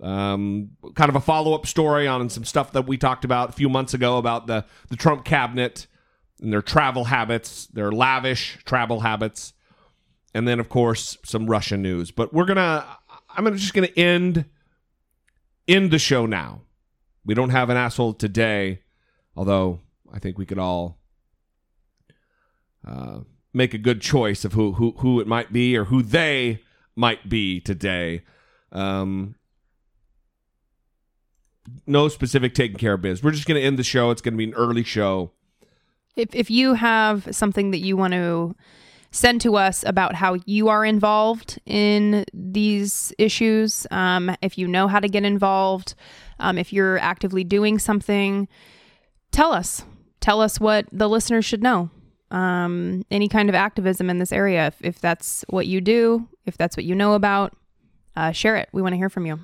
[0.00, 3.52] Um, kind of a follow up story on some stuff that we talked about a
[3.52, 5.86] few months ago about the, the Trump cabinet
[6.40, 9.52] and their travel habits, their lavish travel habits.
[10.34, 12.10] And then, of course, some Russia news.
[12.10, 12.84] But we're going to,
[13.36, 14.46] I'm just going to end,
[15.68, 16.62] end the show now.
[17.24, 18.80] We don't have an asshole today,
[19.36, 19.80] although
[20.12, 20.98] I think we could all
[22.86, 23.20] uh,
[23.52, 26.62] make a good choice of who, who, who it might be or who they
[26.96, 28.22] might be today.
[28.70, 29.34] Um,
[31.86, 33.22] no specific taking care of biz.
[33.22, 34.10] We're just going to end the show.
[34.10, 35.32] It's going to be an early show.
[36.16, 38.54] If if you have something that you want to
[39.12, 44.88] send to us about how you are involved in these issues, um, if you know
[44.88, 45.94] how to get involved,
[46.38, 48.48] um, if you're actively doing something,
[49.30, 49.84] tell us.
[50.20, 51.90] Tell us what the listeners should know.
[52.32, 56.56] Um, any kind of activism in this area, if, if that's what you do, if
[56.56, 57.54] that's what you know about,
[58.16, 58.68] uh, share it.
[58.72, 59.38] We want to hear from you.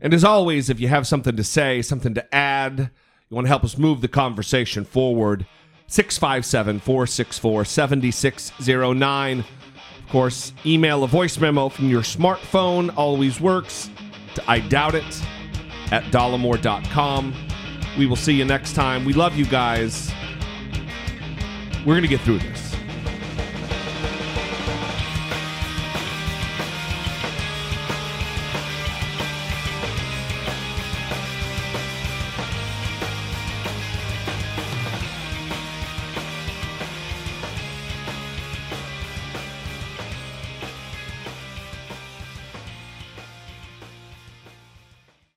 [0.00, 2.90] And as always, if you have something to say, something to add,
[3.30, 5.46] you want to help us move the conversation forward,
[5.86, 9.38] 657 464 7609.
[9.38, 9.46] Of
[10.08, 13.88] course, email a voice memo from your smartphone always works
[14.46, 15.22] I doubt it
[15.90, 17.34] at dollemore.com.
[17.98, 19.04] We will see you next time.
[19.04, 20.10] We love you guys.
[21.84, 22.71] We're going to get through this.